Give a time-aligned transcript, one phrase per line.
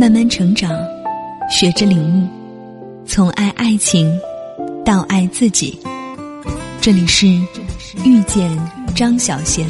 [0.00, 0.72] 慢慢成长，
[1.50, 2.26] 学着领悟，
[3.04, 4.10] 从爱爱情
[4.82, 5.78] 到爱自己。
[6.80, 7.26] 这里是
[8.02, 8.50] 遇见
[8.96, 9.68] 张小贤。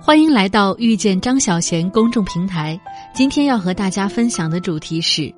[0.00, 2.80] 欢迎来到遇见张小贤公众平台。
[3.12, 5.30] 今天要和大家分享的主题是：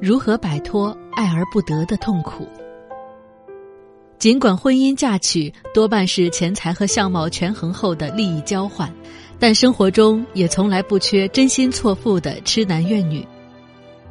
[0.00, 2.48] 如何摆脱爱而不得的痛苦。
[4.20, 8.92] 尽管婚姻嫁娶多半是钱财和相貌权衡后的利益交换，
[9.38, 13.26] 但生活中也从来不缺真心错付的痴男怨女。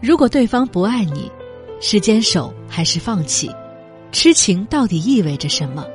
[0.02, 1.32] 如果对方不爱你，
[1.80, 3.52] 是坚守还是放弃？
[4.12, 5.86] 痴情到底意味着什么？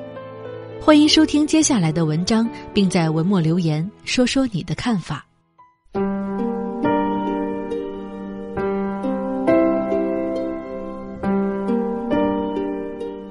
[0.80, 5.26] 欢迎收听接下来的文章，并在文末留言说说你的看法。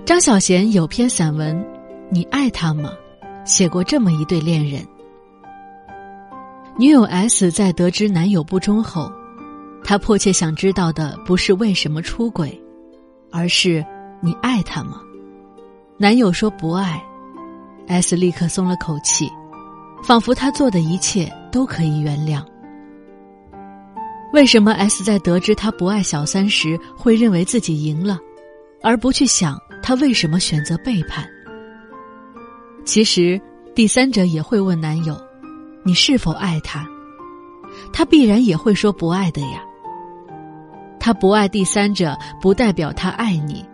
[0.05, 1.55] 张小娴有篇散文
[2.09, 2.91] 《你爱他吗》，
[3.49, 4.85] 写过这么一对恋人。
[6.77, 9.09] 女友 S 在得知男友不忠后，
[9.81, 12.61] 她迫切想知道的不是为什么出轨，
[13.31, 13.83] 而是
[14.19, 14.99] 你爱他吗？
[15.97, 17.01] 男友说不爱。
[17.87, 19.29] S 立刻松了口气，
[20.03, 22.43] 仿佛他做的一切都可以原谅。
[24.33, 28.19] 为什么 S 在得知他不爱小三时会认为自己赢了，
[28.83, 31.25] 而不去想他为什么选择背叛？
[32.85, 33.39] 其实，
[33.73, 35.17] 第三者也会问男友
[35.83, 36.85] ：“你是否爱他？”
[37.91, 39.63] 他必然也会说不爱的呀。
[40.99, 43.65] 他不爱第三者，不代表他爱你。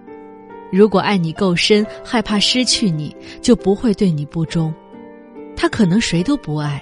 [0.71, 4.73] 如果爱你够深，害怕失去你，就不会对你不忠。
[5.55, 6.81] 他可能谁都不爱，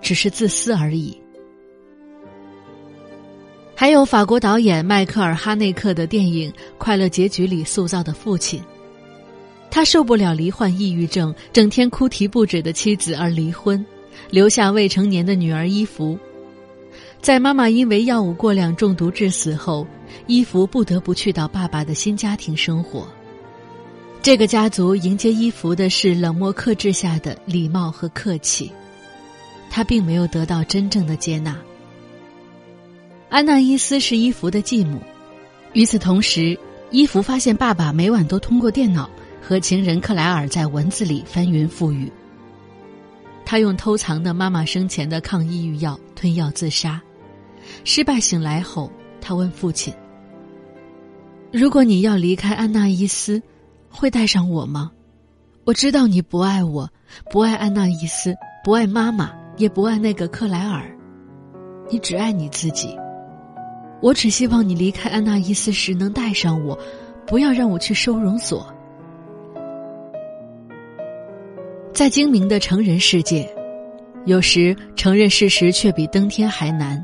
[0.00, 1.23] 只是自私而已。
[3.76, 8.62] 还有法国导演迈克尔·哈内克的电影《快乐结局》里塑造的父亲，
[9.70, 13.84] 他受不了罹患抑郁症、整天哭啼不止的妻子而离婚，
[14.30, 16.16] 留下未成年的女儿伊芙。
[17.20, 19.84] 在妈妈因为药物过量中毒致死后，
[20.28, 23.08] 伊芙不得不去到爸爸的新家庭生活。
[24.22, 28.70] 这个家族迎接伊芙的是冷漠克制下的礼貌和客气，
[29.68, 31.58] 他并没有得到真正的接纳。
[33.34, 35.00] 安娜伊斯是伊芙的继母，
[35.72, 36.56] 与此同时，
[36.92, 39.10] 伊芙发现爸爸每晚都通过电脑
[39.42, 42.12] 和情人克莱尔在文字里翻云覆雨。
[43.44, 47.02] 他用偷藏的妈妈生前的抗抑郁药吞药自杀。
[47.82, 48.88] 失败醒来后，
[49.20, 49.92] 他问父亲
[51.50, 53.42] ：“如果你要离开安娜伊斯，
[53.90, 54.92] 会带上我吗？
[55.64, 56.88] 我知道你不爱我，
[57.32, 60.88] 不爱安娜伊斯，不爱妈妈，也不爱那个克莱尔，
[61.90, 62.96] 你只爱你自己。
[64.04, 66.78] 我只希望你离开安娜伊斯时能带上我，
[67.26, 68.70] 不要让我去收容所。”
[71.90, 73.48] 在精明的成人世界，
[74.26, 77.02] 有时承认事实却比登天还难。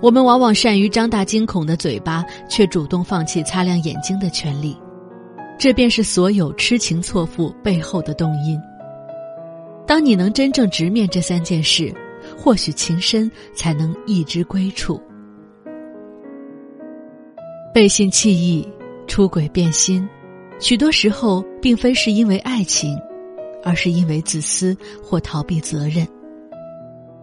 [0.00, 4.76] 我们往往善于张大惊恐的嘴巴，却主动放弃擦亮眼睛的权利，
[5.58, 8.56] 这便是所有痴情错付背后的动因。
[9.84, 11.92] 当你能真正直面这三件事，
[12.38, 15.02] 或许情深才能一知归处。
[17.74, 18.64] 背信弃义、
[19.08, 20.08] 出轨变心，
[20.60, 22.96] 许多时候并非是因为爱情，
[23.64, 26.06] 而是因为自私或逃避责任。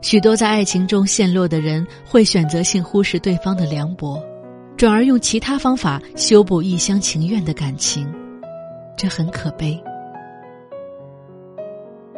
[0.01, 4.21] 许多在爱情中陷落的人会选择性忽视对方的凉薄，
[4.75, 8.05] 转而用其他方法修补一厢情愿的感情，
[8.97, 9.81] 这很可悲。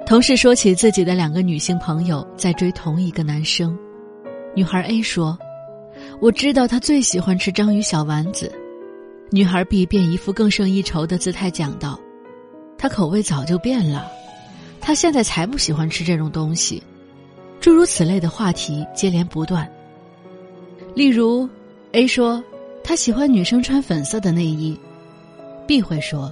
[0.08, 3.78] 同事说起自己的两个女性朋友在追同一个男生，
[4.56, 5.38] 女孩 A 说
[6.20, 8.52] ：“我知道他最喜欢吃章鱼小丸子。”
[9.32, 12.00] 女孩 B 便一副更胜一筹的姿态讲道
[12.78, 14.08] ：“他口味早就变了，
[14.80, 16.82] 他现在才不喜欢吃这种东西。”
[17.60, 19.68] 诸如此类的话题接连不断。
[20.94, 21.50] 例如
[21.94, 22.44] ，A 说
[22.84, 24.78] 他喜欢女生穿粉色的内衣
[25.66, 26.32] ，B 会说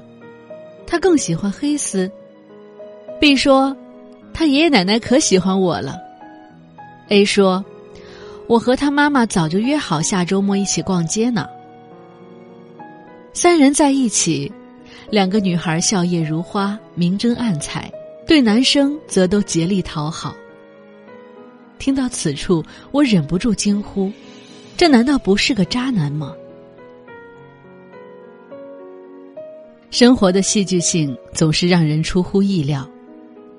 [0.86, 2.12] 他更喜欢黑丝
[3.20, 3.76] ，B 说
[4.34, 5.98] 他爷爷奶奶可喜欢我了
[7.08, 7.64] ，A 说
[8.52, 11.48] 我和他妈妈早就约好下周末一起逛街呢。
[13.32, 14.52] 三人在一起，
[15.10, 17.90] 两个女孩笑靥如花，明争暗采，
[18.28, 20.36] 对男生则都竭力讨好。
[21.80, 22.62] 听到此处，
[22.92, 24.12] 我忍不住惊呼
[24.76, 26.36] ：“这难道不是个渣男吗？”
[29.92, 32.86] 生活的戏剧性总是让人出乎意料。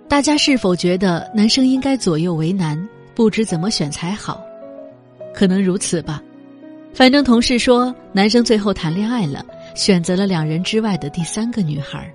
[0.06, 4.38] 大家是否觉得男生应该左右为难，不知怎么选才好？
[5.34, 6.23] 可能如此吧。
[6.94, 9.44] 反正同事说，男生最后谈恋爱了，
[9.75, 12.12] 选择了两人之外的第三个女孩。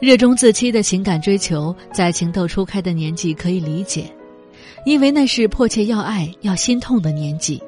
[0.00, 4.12] 热衷自欺的情感追求，在情窦初开的年纪可以理解，
[4.84, 7.62] 因为那是迫切要爱、要心痛的年纪。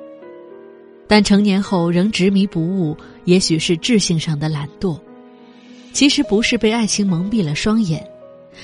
[1.07, 4.99] 但成年后仍执迷不悟，也许是智性上的懒惰。
[5.93, 8.07] 其实不是被爱情蒙蔽了双眼，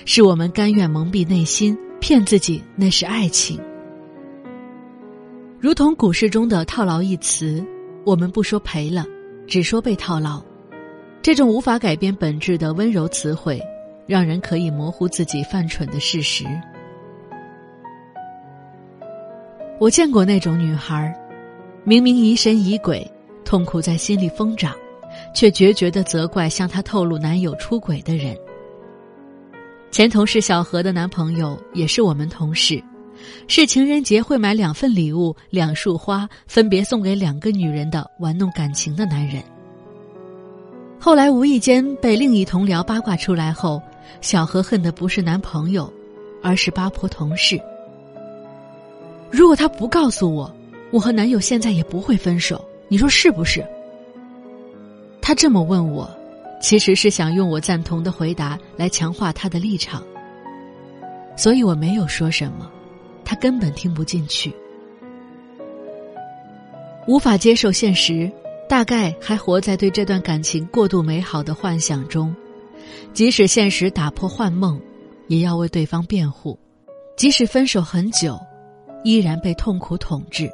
[0.04, 3.58] 是我们甘愿蒙蔽内心，骗自己那是爱情。
[5.64, 7.64] 如同股市中的“套牢”一词，
[8.04, 9.02] 我们不说赔了，
[9.46, 10.38] 只说被套牢。
[11.22, 13.58] 这种无法改变本质的温柔词汇，
[14.06, 16.44] 让人可以模糊自己犯蠢的事实。
[19.80, 21.18] 我见过那种女孩，
[21.82, 23.10] 明明疑神疑鬼，
[23.42, 24.76] 痛苦在心里疯长，
[25.34, 28.36] 却决绝的责怪向她透露男友出轨的人。
[29.90, 32.84] 前同事小何的男朋友也是我们同事，
[33.48, 39.42] 是情人节会买两份礼物、两束花，分别送给两个女人的玩弄感情的男人。
[40.98, 43.82] 后来无意间被另一同僚八卦出来后，
[44.20, 45.92] 小何恨的不是男朋友，
[46.42, 47.60] 而是八婆同事。
[49.30, 50.50] 如果他不告诉我，
[50.90, 53.62] 我和男友现在也不会分手，你说是不是？
[55.20, 56.08] 他这么问我，
[56.60, 60.02] 其实是想用我赞同的回答来强化他的立场，
[61.36, 62.70] 所以我没有说什么，
[63.24, 64.54] 他根本听不进去，
[67.06, 68.30] 无法接受现实。
[68.66, 72.34] 大概还活在对这段感情过度美好的幻想中，
[73.12, 74.80] 即使现实打破幻梦，
[75.28, 76.58] 也要为对方辩护；
[77.14, 78.40] 即使分手很久，
[79.04, 80.50] 依然被痛苦统治。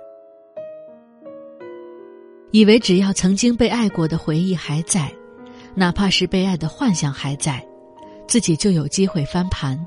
[2.51, 5.11] 以为只要曾经被爱过的回忆还在，
[5.77, 7.65] 哪怕是被爱的幻想还在，
[8.27, 9.79] 自己就有机会翻盘。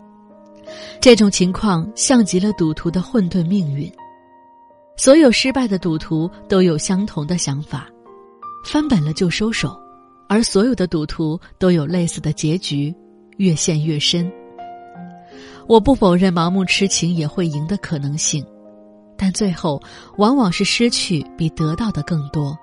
[0.99, 3.91] 这种情况像极了赌徒的混沌命运。
[4.95, 7.87] 所有失败的赌徒都有相同的想法。
[8.65, 9.77] 翻本了就收手，
[10.29, 12.95] 而所有的赌徒都有类似的结局，
[13.37, 14.31] 越陷越深。
[15.67, 18.45] 我不否认盲目痴情也会赢的可能性，
[19.17, 19.81] 但最后
[20.17, 22.57] 往往是失去比得到的更多。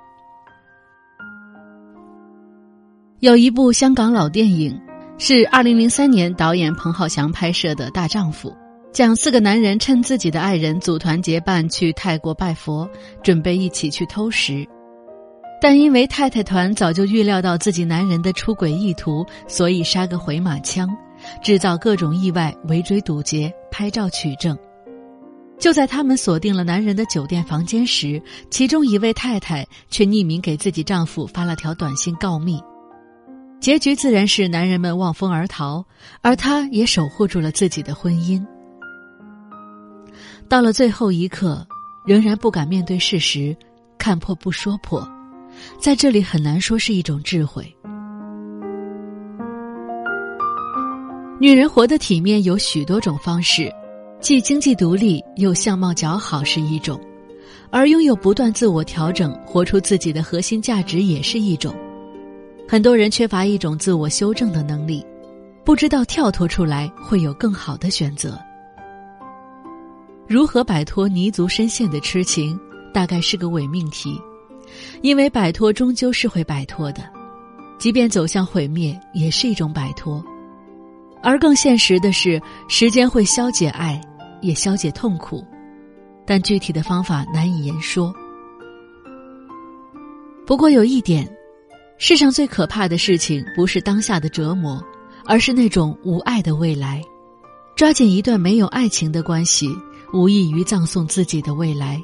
[3.19, 4.81] 有一部香港老电影，
[5.23, 8.49] 是二零零三年导演彭浩翔拍摄的《大丈夫》，
[8.91, 12.89] 讲四个男人趁自己的爱人组团结伴去泰国拜佛，
[13.23, 14.67] 准备一起去偷食。
[15.61, 20.89] 但因为太太团早就预料到自己男人的出轨意图，所以杀个回马枪，
[21.43, 24.57] 制造各种意外，围追堵截，拍照取证。
[25.59, 32.59] 就在他们锁定了男人的酒店房间时，其中一位太太却匿名给自己丈夫发了条短信告密。
[33.61, 35.85] 结局自然是男人们望风而逃，
[36.23, 38.43] 而她也守护住了自己的婚姻。
[40.49, 41.67] 到了最后一刻，
[42.07, 43.55] 仍然不敢面对事实，
[43.99, 45.07] 看破不说破。
[45.79, 47.65] 在这里很难说是一种智慧。
[51.39, 53.71] 女人活得体面有许多种方式，
[54.21, 56.99] 既经济独立又相貌姣好是一种，
[57.71, 61.75] 而拥有不断自我调整、活出自己的核心价值也是一种。
[62.71, 65.05] 很多人缺乏一种自我修正的能力，
[65.65, 68.39] 不知道跳脱出来会有更好的选择。
[70.29, 72.57] 如何摆脱泥足深陷的痴情，
[72.95, 74.17] 大概是个伪命题。
[75.03, 77.03] 因为摆脱终究是会摆脱的，
[77.77, 80.25] 即便走向毁灭，也是一种摆脱。
[81.25, 84.01] 而更现实的是，时间会消解爱，
[84.43, 85.45] 也消解痛苦，
[86.25, 88.15] 但具体的方法难以言说。
[90.47, 91.29] 不过有一点，
[92.03, 94.83] 世上最可怕的事情不是当下的折磨，
[95.27, 97.03] 而是那种无爱的未来。
[97.77, 99.69] 抓紧一段没有爱情的关系，
[100.15, 102.03] 无异于葬送自己的未来。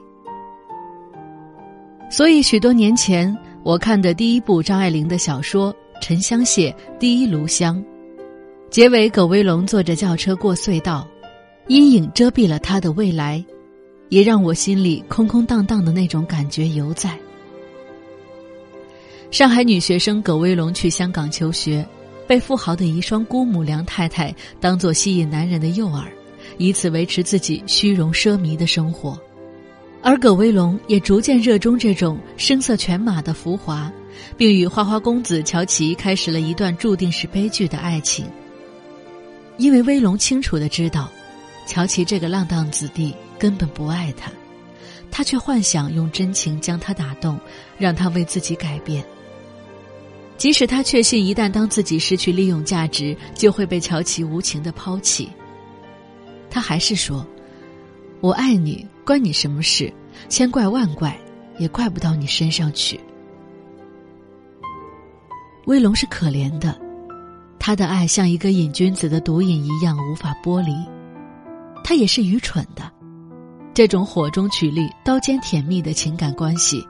[2.10, 5.72] 所以，许多年前我看的第一部张爱玲的小说
[6.02, 7.78] 《沉香屑第一炉香》，
[8.68, 11.08] 结尾葛威龙坐着轿车过隧道，
[11.68, 13.42] 阴影遮蔽了他的未来，
[14.10, 17.18] 也让我心里空空荡荡的那种感觉犹在。
[19.36, 21.86] 上海女学生葛威龙去香港求学，
[22.26, 26.06] 被富豪的遗孀姑母梁太太当作吸引男人的诱饵，
[26.56, 29.20] 以此维持自己虚荣奢靡的生活。
[30.02, 33.92] 而葛威龙也逐渐热衷这种声色犬马的浮华，
[34.38, 38.24] 并与花花公子乔琪开始了一段注定是悲剧的爱情。
[39.58, 41.12] 因为威龙清楚的知道，
[41.66, 44.32] 乔琪这个浪荡子弟根本不爱他，
[45.10, 47.38] 他却幻想用真情将他打动，
[47.76, 49.04] 让他为自己改变。
[50.36, 55.30] 即使他确信一旦当自己失去利用价值，就会被乔琪无情的抛弃，
[56.50, 57.26] 他还是说
[58.20, 59.92] ：“我爱你。”关你什么事？
[60.28, 61.16] 千怪万怪，
[61.58, 62.98] 也怪不到你身上去。
[65.66, 66.76] 威龙是可怜的，
[67.56, 70.74] 他的爱像一个瘾君子的毒瘾一样无法剥离。
[71.84, 72.90] 他也是愚蠢的，
[73.72, 76.84] 这种火中取栗、刀尖舔蜜的情感关系，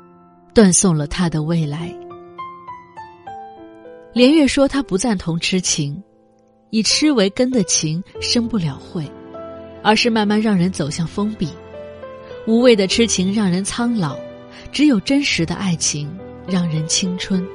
[0.54, 1.94] 断送了他的未来。
[4.16, 6.02] 连月说他不赞同痴情，
[6.70, 9.06] 以痴为根的情生不了慧，
[9.82, 11.50] 而是慢慢让人走向封闭。
[12.46, 14.16] 无谓的痴情让人苍老，
[14.72, 16.10] 只有真实的爱情
[16.48, 17.46] 让人青春。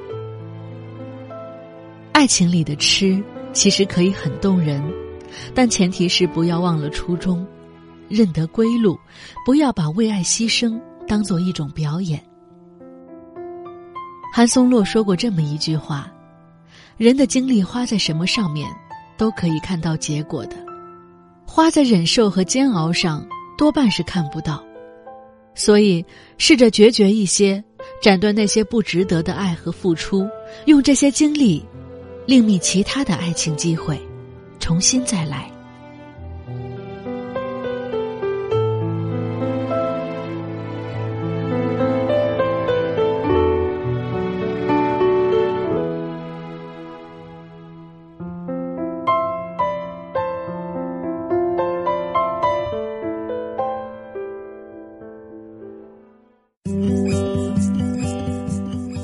[2.12, 3.20] 爱情里的痴
[3.52, 4.80] 其实可以很动人，
[5.52, 7.44] 但前提是不要忘了初衷，
[8.08, 8.96] 认得归路，
[9.44, 12.24] 不要把为爱牺牲当做一种表演。
[14.32, 16.08] 韩松洛说过这么一句话。
[16.96, 18.68] 人的精力花在什么上面，
[19.16, 20.56] 都可以看到结果的；
[21.46, 23.26] 花在忍受和煎熬上，
[23.58, 24.62] 多半是看不到。
[25.54, 26.04] 所以，
[26.38, 27.62] 试着决绝一些，
[28.00, 30.26] 斩断那些不值得的爱和付出，
[30.64, 31.62] 用这些精力，
[32.26, 34.00] 另觅其他的爱情机会，
[34.58, 35.51] 重新再来。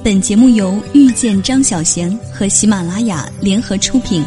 [0.08, 4.24] 本节目由遇见张小贤和喜马拉雅联合出品。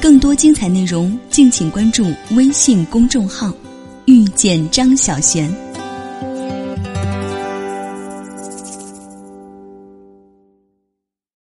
[0.00, 3.52] 更多精彩内容，敬请关注微信公众号
[4.08, 5.54] “遇见张小贤”。